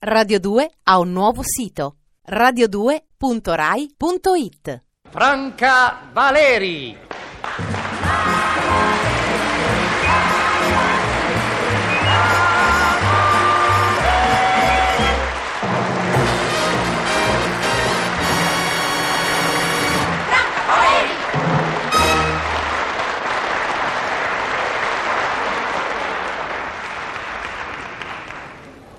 Radio 0.00 0.38
2 0.38 0.70
ha 0.84 1.00
un 1.00 1.10
nuovo 1.10 1.42
sito 1.42 1.96
radio2.rai.it 2.24 4.82
Franca 5.10 6.08
Valeri. 6.12 6.96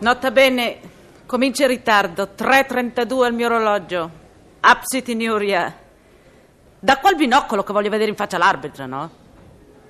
Nota 0.02 0.32
bene, 0.32 0.80
comincia 1.30 1.62
in 1.62 1.70
ritardo, 1.70 2.30
3.32 2.36 3.24
al 3.24 3.34
mio 3.36 3.46
orologio. 3.46 4.10
Absit 4.62 5.10
in 5.10 5.22
Iuria. 5.22 5.72
Da 6.80 6.98
quel 6.98 7.16
binocolo 7.16 7.62
che 7.62 7.72
voglio 7.72 7.92
vedere 7.92 8.10
in 8.10 8.16
faccia 8.16 8.40
l'arbitro, 8.40 8.88
no? 8.88 9.10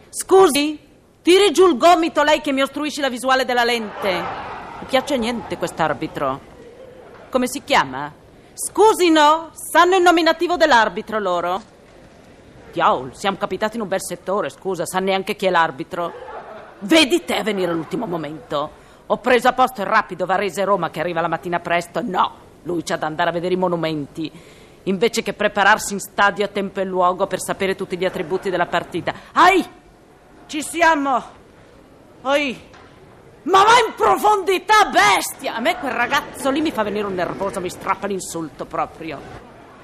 Scusi, 0.10 0.78
tiri 1.22 1.54
giù 1.54 1.66
il 1.68 1.78
gomito 1.78 2.24
lei 2.24 2.42
che 2.42 2.52
mi 2.52 2.62
ostruisce 2.62 3.00
la 3.00 3.08
visuale 3.08 3.46
della 3.46 3.64
lente. 3.64 4.12
Mi 4.12 4.86
piace 4.90 5.16
niente 5.16 5.58
quest'arbitro. 5.58 6.42
Come 7.30 7.48
si 7.48 7.64
chiama? 7.64 8.12
Scusi, 8.54 9.10
no? 9.10 9.52
Sanno 9.54 9.96
il 9.96 10.02
nominativo 10.02 10.58
dell'arbitro 10.58 11.20
loro? 11.20 11.62
Diavolo, 12.74 13.14
siamo 13.14 13.38
capitati 13.38 13.78
in 13.78 13.84
un 13.84 13.88
bel 13.88 14.04
settore, 14.04 14.50
scusa, 14.50 14.86
sa 14.86 15.00
neanche 15.00 15.38
chi 15.38 15.46
è 15.46 15.50
l'arbitro. 15.50 16.12
Vedi 16.80 17.24
te 17.24 17.42
venire 17.44 17.72
all'ultimo 17.72 18.06
momento. 18.08 18.88
Ho 19.12 19.18
preso 19.18 19.48
a 19.48 19.54
posto 19.54 19.82
il 19.82 19.88
rapido 19.88 20.28
Varese-Roma 20.28 20.92
che 20.92 21.00
arriva 21.00 21.20
la 21.20 21.28
mattina 21.28 21.60
presto. 21.60 22.00
No, 22.04 22.32
lui 22.64 22.84
c'ha 22.84 22.96
da 22.96 23.08
andare 23.08 23.32
a 23.32 23.34
vedere 23.34 23.56
i 23.56 23.58
monumenti. 23.58 24.32
Invece 24.84 25.24
che 25.24 25.34
prepararsi 25.34 25.94
in 25.94 26.00
stadio 26.00 26.46
a 26.46 26.48
tempo 26.48 26.80
e 26.80 26.84
luogo 26.84 27.26
per 27.26 27.42
sapere 27.42 27.76
tutti 27.76 27.98
gli 27.98 28.06
attributi 28.06 28.52
della 28.52 28.68
partita. 28.68 29.12
Ai! 29.34 29.68
Ci 30.46 30.62
siamo! 30.62 31.24
Oi! 32.22 32.70
Ma 33.44 33.64
va 33.64 33.80
in 33.88 33.96
profondità, 33.96 34.86
bestia! 34.86 35.56
A 35.56 35.60
me 35.60 35.80
quel 35.80 35.92
ragazzo 35.92 36.52
lì 36.52 36.62
mi 36.62 36.72
fa 36.72 36.84
venire 36.84 37.08
un 37.08 37.16
nervoso, 37.16 37.60
mi 37.60 37.70
strappa 37.72 38.06
l'insulto 38.06 38.66
proprio. 38.66 39.20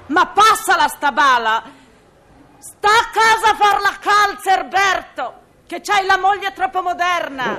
Ma 0.06 0.26
passala 0.26 0.86
sta 0.86 1.10
bala! 1.10 1.64
Sta 2.58 2.88
a 2.88 3.10
casa 3.12 3.50
a 3.50 3.56
far 3.56 3.80
la 3.80 3.96
calza, 3.98 4.52
Erberto! 4.52 5.45
Che 5.66 5.80
c'hai 5.80 6.06
la 6.06 6.16
moglie 6.16 6.52
troppo 6.52 6.80
moderna! 6.80 7.56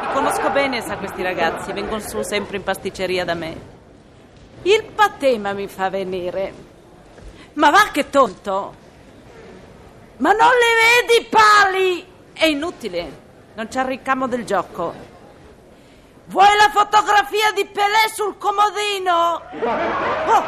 Li 0.00 0.12
conosco 0.12 0.50
bene, 0.50 0.80
sa, 0.80 0.96
questi 0.96 1.22
ragazzi, 1.22 1.72
vengono 1.72 2.00
su 2.00 2.20
sempre 2.22 2.56
in 2.56 2.64
pasticceria 2.64 3.24
da 3.24 3.34
me. 3.34 3.56
Il 4.62 4.84
patema 4.92 5.52
mi 5.52 5.68
fa 5.68 5.88
venire. 5.88 6.52
Ma 7.52 7.70
va 7.70 7.90
che 7.92 8.10
tonto! 8.10 8.74
Ma 10.16 10.32
non 10.32 10.48
le 10.48 11.06
vedi 11.06 11.24
i 11.24 11.28
pali? 11.28 12.06
È 12.32 12.44
inutile, 12.44 13.20
non 13.54 13.68
c'è 13.68 13.82
il 13.82 13.86
ricamo 13.86 14.26
del 14.26 14.44
gioco. 14.44 14.92
Vuoi 16.24 16.56
la 16.56 16.70
fotografia 16.70 17.52
di 17.52 17.66
Pelé 17.66 18.08
sul 18.12 18.36
comodino? 18.36 19.12
Oh, 19.12 20.42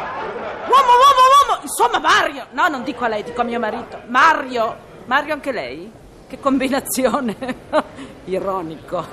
uomo, 0.65 0.91
uomo, 0.91 1.23
uomo! 1.37 1.61
Insomma, 1.61 1.99
Mario! 1.99 2.47
No, 2.51 2.67
non 2.67 2.83
dico 2.83 3.05
a 3.05 3.07
lei, 3.07 3.23
dico 3.23 3.39
a 3.39 3.45
mio 3.45 3.59
marito. 3.59 4.01
Mario! 4.07 4.75
Mario 5.05 5.33
anche 5.35 5.53
lei? 5.53 6.05
Che 6.27 6.39
combinazione! 6.39 7.35
Ironico. 8.25 9.05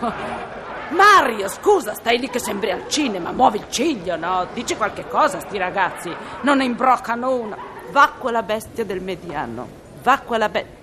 Mario, 0.91 1.49
scusa, 1.49 1.95
stai 1.95 2.19
lì 2.19 2.29
che 2.29 2.41
sembri 2.41 2.73
al 2.73 2.89
cinema, 2.89 3.31
muovi 3.31 3.59
il 3.59 3.71
ciglio, 3.71 4.17
no? 4.17 4.49
Dici 4.53 4.77
qualche 4.77 5.07
cosa 5.07 5.39
a 5.39 5.41
sti 5.41 5.57
ragazzi, 5.57 6.13
non 6.43 6.59
ne 6.59 6.65
imbroccano 6.65 7.33
una. 7.33 7.57
Va 7.91 8.13
quella 8.19 8.43
bestia 8.43 8.85
del 8.85 9.01
mediano, 9.01 9.69
va 10.03 10.19
quella 10.25 10.49
bestia. 10.49 10.75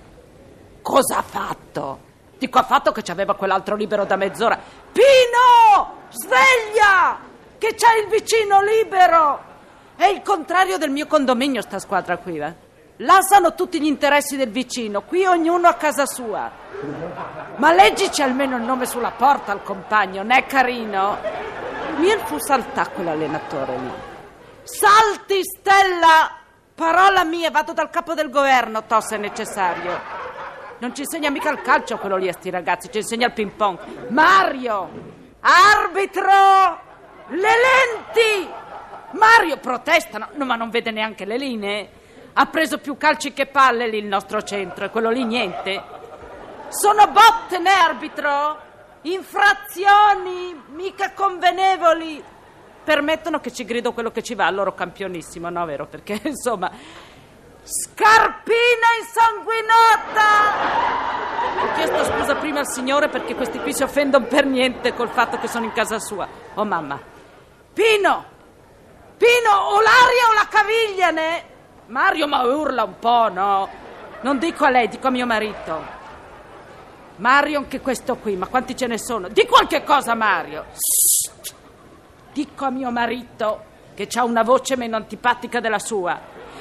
Cosa 0.80 1.18
ha 1.18 1.22
fatto? 1.22 1.98
Dico, 2.38 2.58
ha 2.58 2.64
fatto 2.64 2.92
che 2.92 3.02
c'aveva 3.02 3.34
quell'altro 3.34 3.76
libero 3.76 4.04
da 4.06 4.16
mezz'ora. 4.16 4.58
Pino! 4.90 6.00
Sveglia! 6.08 7.18
Che 7.58 7.74
c'è 7.74 7.98
il 8.02 8.08
vicino 8.08 8.62
libero! 8.62 9.50
È 9.96 10.06
il 10.06 10.22
contrario 10.22 10.78
del 10.78 10.90
mio 10.90 11.06
condominio 11.06 11.60
sta 11.60 11.78
squadra 11.78 12.16
qui, 12.16 12.38
eh? 12.38 12.61
Là 13.02 13.20
sanno 13.20 13.54
tutti 13.54 13.80
gli 13.80 13.86
interessi 13.86 14.36
del 14.36 14.50
vicino, 14.50 15.02
qui 15.02 15.24
ognuno 15.24 15.66
a 15.66 15.74
casa 15.74 16.06
sua. 16.06 16.48
Ma 17.56 17.72
leggici 17.72 18.22
almeno 18.22 18.56
il 18.56 18.62
nome 18.62 18.86
sulla 18.86 19.10
porta 19.10 19.50
al 19.50 19.64
compagno, 19.64 20.22
non 20.22 20.30
è 20.30 20.46
carino? 20.46 21.18
Mi 21.96 22.10
fu 22.24 22.38
saltà 22.38 22.86
quell'allenatore 22.88 23.76
lì. 23.76 23.90
Salti, 24.62 25.40
Stella! 25.42 26.38
Parola 26.76 27.24
mia, 27.24 27.50
vado 27.50 27.72
dal 27.72 27.90
capo 27.90 28.14
del 28.14 28.30
governo, 28.30 28.84
to 28.84 29.00
se 29.00 29.16
necessario. 29.16 30.00
Non 30.78 30.94
ci 30.94 31.00
insegna 31.00 31.30
mica 31.30 31.50
il 31.50 31.60
calcio 31.60 31.98
quello 31.98 32.16
lì 32.16 32.28
a 32.28 32.32
sti 32.32 32.50
ragazzi, 32.50 32.88
ci 32.88 32.98
insegna 32.98 33.26
il 33.26 33.32
ping 33.32 33.50
pong. 33.50 33.78
Mario! 34.10 34.88
Arbitro! 35.40 36.80
Le 37.30 37.36
lenti! 37.36 38.48
Mario 39.10 39.56
protesta, 39.56 40.28
no, 40.34 40.44
ma 40.44 40.54
non 40.54 40.70
vede 40.70 40.92
neanche 40.92 41.24
le 41.24 41.36
linee. 41.36 41.90
Ha 42.34 42.46
preso 42.46 42.78
più 42.78 42.96
calci 42.96 43.34
che 43.34 43.46
palle 43.46 43.88
lì 43.88 43.98
il 43.98 44.06
nostro 44.06 44.42
centro 44.42 44.86
e 44.86 44.90
quello 44.90 45.10
lì 45.10 45.24
niente. 45.24 45.82
Sono 46.68 47.06
botte, 47.08 47.58
né, 47.58 47.70
arbitro? 47.70 48.58
Infrazioni, 49.02 50.58
mica 50.68 51.12
convenevoli. 51.12 52.24
Permettono 52.82 53.38
che 53.40 53.52
ci 53.52 53.66
grido 53.66 53.92
quello 53.92 54.10
che 54.10 54.22
ci 54.22 54.34
va, 54.34 54.48
loro 54.48 54.72
campionissimo, 54.74 55.50
no, 55.50 55.64
vero? 55.66 55.86
Perché, 55.86 56.18
insomma... 56.24 56.70
Scarpina 57.64 58.88
insanguinata! 58.98 60.24
Ho 61.62 61.72
chiesto 61.74 62.04
scusa 62.04 62.34
prima 62.36 62.58
al 62.58 62.66
signore 62.66 63.08
perché 63.08 63.36
questi 63.36 63.60
qui 63.60 63.72
si 63.72 63.84
offendono 63.84 64.26
per 64.26 64.46
niente 64.46 64.94
col 64.94 65.10
fatto 65.10 65.38
che 65.38 65.46
sono 65.46 65.66
in 65.66 65.72
casa 65.72 66.00
sua. 66.00 66.26
Oh, 66.54 66.64
mamma. 66.64 66.98
Pino! 67.72 68.24
Pino, 69.16 69.50
o 69.50 69.80
l'aria 69.80 70.28
o 70.28 70.32
la 70.32 70.48
caviglia, 70.48 71.10
ne? 71.10 71.50
Mario, 71.86 72.28
ma 72.28 72.42
urla 72.42 72.84
un 72.84 72.98
po', 72.98 73.28
no? 73.30 73.68
Non 74.22 74.38
dico 74.38 74.64
a 74.64 74.70
lei, 74.70 74.88
dico 74.88 75.08
a 75.08 75.10
mio 75.10 75.26
marito. 75.26 76.00
Mario, 77.16 77.58
anche 77.58 77.80
questo 77.80 78.16
qui, 78.16 78.36
ma 78.36 78.46
quanti 78.46 78.76
ce 78.76 78.86
ne 78.86 78.98
sono? 78.98 79.28
Di 79.28 79.46
qualche 79.46 79.82
cosa, 79.84 80.14
Mario. 80.14 80.64
Dico 82.32 82.64
a 82.64 82.70
mio 82.70 82.90
marito 82.90 83.64
che 83.94 84.08
ha 84.14 84.24
una 84.24 84.42
voce 84.42 84.76
meno 84.76 84.96
antipatica 84.96 85.60
della 85.60 85.78
sua. 85.78 86.18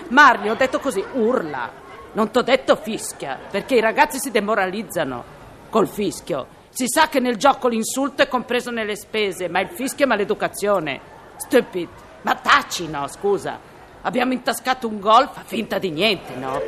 Mario, 0.10 0.54
ho 0.54 0.56
detto 0.56 0.80
così, 0.80 1.04
urla. 1.14 1.70
Non 2.14 2.30
t'ho 2.32 2.42
detto 2.42 2.76
fischia, 2.76 3.40
perché 3.50 3.76
i 3.76 3.80
ragazzi 3.80 4.20
si 4.20 4.32
demoralizzano 4.32 5.24
col 5.70 5.88
fischio. 5.88 6.60
Si 6.70 6.88
sa 6.88 7.08
che 7.08 7.20
nel 7.20 7.38
gioco 7.38 7.68
l'insulto 7.68 8.22
è 8.22 8.28
compreso 8.28 8.72
nelle 8.72 8.96
spese, 8.98 9.48
ma 9.48 9.60
il 9.62 9.70
fischio 9.70 10.06
è 10.06 10.08
maleducazione. 10.08 11.00
Stupid. 11.38 11.88
Ma 12.24 12.36
taci, 12.36 12.88
no, 12.88 13.08
scusa. 13.08 13.71
Abbiamo 14.02 14.34
intascato 14.34 14.88
un 14.88 15.00
gol, 15.00 15.30
fa 15.30 15.44
finta 15.44 15.78
di 15.78 15.92
niente, 15.92 16.36
no? 16.36 16.60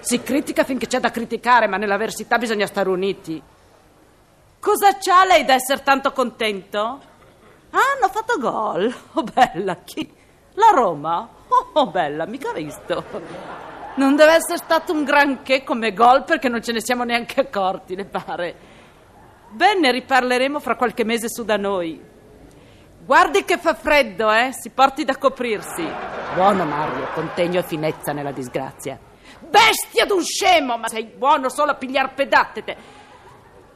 Si 0.00 0.22
critica 0.22 0.64
finché 0.64 0.86
c'è 0.86 1.00
da 1.00 1.10
criticare, 1.10 1.66
ma 1.66 1.76
nell'avversità 1.76 2.38
bisogna 2.38 2.66
stare 2.66 2.88
uniti. 2.88 3.42
Cosa 4.60 4.96
c'ha 4.98 5.24
lei 5.24 5.44
da 5.44 5.54
essere 5.54 5.82
tanto 5.82 6.12
contento? 6.12 6.78
Ah, 7.70 7.78
hanno 7.96 8.08
fatto 8.10 8.38
gol. 8.38 8.94
Oh, 9.12 9.22
bella, 9.22 9.76
chi? 9.84 10.10
La 10.54 10.70
Roma? 10.74 11.28
Oh, 11.48 11.70
oh, 11.74 11.86
bella, 11.88 12.26
mica 12.26 12.52
visto. 12.52 13.04
Non 13.96 14.16
deve 14.16 14.32
essere 14.32 14.58
stato 14.58 14.92
un 14.92 15.04
granché 15.04 15.64
come 15.64 15.92
gol 15.92 16.24
perché 16.24 16.48
non 16.48 16.62
ce 16.62 16.72
ne 16.72 16.80
siamo 16.80 17.04
neanche 17.04 17.40
accorti, 17.40 17.94
le 17.96 18.04
pare. 18.04 18.54
Bene, 19.50 19.90
riparleremo 19.90 20.60
fra 20.60 20.76
qualche 20.76 21.04
mese 21.04 21.28
su 21.28 21.44
da 21.44 21.56
noi. 21.56 22.00
Guardi 23.08 23.46
che 23.46 23.56
fa 23.56 23.72
freddo, 23.72 24.30
eh? 24.30 24.50
Si 24.52 24.68
porti 24.68 25.02
da 25.02 25.16
coprirsi. 25.16 25.82
Buono, 26.34 26.66
Mario, 26.66 27.08
contegno 27.14 27.60
e 27.60 27.62
finezza 27.62 28.12
nella 28.12 28.32
disgrazia. 28.32 28.98
Bestia 29.38 30.04
d'un 30.04 30.22
scemo, 30.22 30.76
ma 30.76 30.88
sei 30.88 31.04
buono 31.04 31.48
solo 31.48 31.70
a 31.70 31.74
pigliar 31.74 32.12
pedate 32.12 32.64
te. 32.64 32.76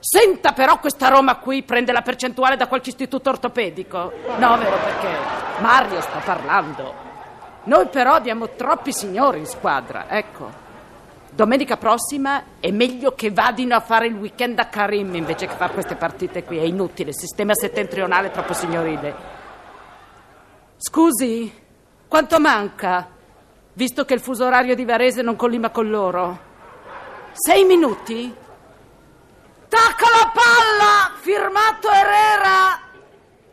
Senta 0.01 0.53
però 0.53 0.79
questa 0.79 1.09
Roma 1.09 1.37
qui 1.37 1.63
prende 1.63 1.93
la 1.93 2.03
percentuale 2.03 2.57
da 2.57 2.67
qualche 2.67 2.91
istituto 2.91 3.31
ortopedico. 3.31 4.13
No, 4.37 4.59
vero 4.59 4.77
perché 4.77 5.17
Mario 5.61 6.03
sta 6.03 6.19
parlando. 6.19 6.95
Noi 7.63 7.87
però 7.87 8.13
abbiamo 8.13 8.51
troppi 8.51 8.93
signori 8.93 9.39
in 9.39 9.47
squadra, 9.47 10.11
ecco. 10.11 10.51
Domenica 11.35 11.79
prossima 11.79 12.45
è 12.61 12.71
meglio 12.71 13.15
che 13.15 13.31
vadino 13.31 13.75
a 13.75 13.81
fare 13.81 14.07
il 14.07 14.15
weekend 14.15 14.59
a 14.59 14.67
Karim 14.67 15.15
invece 15.15 15.47
che 15.47 15.55
fare 15.55 15.73
queste 15.73 15.95
partite 15.95 16.45
qui. 16.45 16.59
È 16.59 16.63
inutile, 16.63 17.09
il 17.09 17.17
sistema 17.17 17.55
settentrionale 17.55 18.27
è 18.27 18.31
troppo 18.31 18.53
signorile. 18.53 19.15
Scusi, 20.77 21.51
quanto 22.07 22.39
manca? 22.39 23.09
Visto 23.73 24.05
che 24.05 24.13
il 24.13 24.21
fuso 24.21 24.45
orario 24.45 24.75
di 24.75 24.85
Varese 24.85 25.23
non 25.23 25.35
collima 25.35 25.71
con 25.71 25.89
loro. 25.89 26.39
Sei 27.33 27.65
minuti? 27.65 28.35
Tacca 29.69 30.07
la 30.11 30.33
palla! 30.35 31.13
Firmato 31.19 31.89
Herrera! 31.89 32.82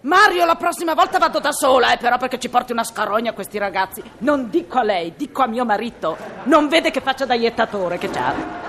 Mario, 0.01 0.45
la 0.45 0.55
prossima 0.55 0.93
volta 0.93 1.17
vado 1.17 1.39
da 1.39 1.51
sola, 1.51 1.91
eh, 1.91 1.97
però 1.97 2.17
perché 2.17 2.39
ci 2.39 2.47
porti 2.47 2.71
una 2.71 2.85
scarogna 2.85 3.31
a 3.31 3.33
questi 3.33 3.57
ragazzi. 3.57 4.01
Non 4.19 4.49
dico 4.49 4.79
a 4.79 4.83
lei, 4.83 5.13
dico 5.17 5.43
a 5.43 5.47
mio 5.47 5.65
marito. 5.65 6.15
Non 6.43 6.69
vede 6.69 6.89
che 6.89 7.01
faccia 7.01 7.25
da 7.25 7.33
iettatore 7.33 7.97
che 7.97 8.09
c'ha. 8.09 8.68